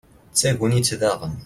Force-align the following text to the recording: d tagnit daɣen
d 0.31 0.35
tagnit 0.39 0.89
daɣen 1.01 1.35